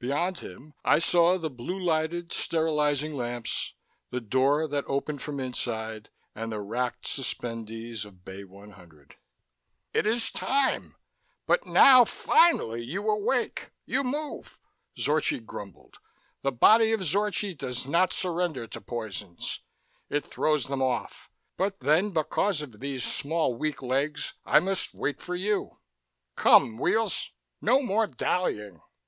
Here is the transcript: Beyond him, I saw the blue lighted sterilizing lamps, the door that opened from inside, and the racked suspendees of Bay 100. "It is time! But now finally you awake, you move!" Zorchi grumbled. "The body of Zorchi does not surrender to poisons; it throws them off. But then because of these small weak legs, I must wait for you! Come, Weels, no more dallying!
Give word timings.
Beyond 0.00 0.40
him, 0.40 0.74
I 0.84 0.98
saw 0.98 1.38
the 1.38 1.48
blue 1.48 1.78
lighted 1.78 2.32
sterilizing 2.32 3.14
lamps, 3.14 3.74
the 4.10 4.20
door 4.20 4.66
that 4.66 4.82
opened 4.88 5.22
from 5.22 5.38
inside, 5.38 6.08
and 6.34 6.50
the 6.50 6.60
racked 6.60 7.04
suspendees 7.06 8.04
of 8.04 8.24
Bay 8.24 8.42
100. 8.42 9.14
"It 9.92 10.06
is 10.08 10.32
time! 10.32 10.96
But 11.46 11.66
now 11.66 12.04
finally 12.04 12.82
you 12.82 13.08
awake, 13.08 13.70
you 13.86 14.02
move!" 14.02 14.58
Zorchi 14.98 15.38
grumbled. 15.38 15.98
"The 16.42 16.50
body 16.50 16.90
of 16.92 17.04
Zorchi 17.04 17.56
does 17.56 17.86
not 17.86 18.12
surrender 18.12 18.66
to 18.66 18.80
poisons; 18.80 19.60
it 20.08 20.26
throws 20.26 20.64
them 20.64 20.82
off. 20.82 21.30
But 21.56 21.78
then 21.78 22.10
because 22.10 22.60
of 22.60 22.80
these 22.80 23.04
small 23.04 23.54
weak 23.56 23.82
legs, 23.82 24.34
I 24.44 24.58
must 24.58 24.94
wait 24.94 25.20
for 25.20 25.36
you! 25.36 25.78
Come, 26.34 26.76
Weels, 26.76 27.30
no 27.60 27.80
more 27.80 28.08
dallying! 28.08 28.80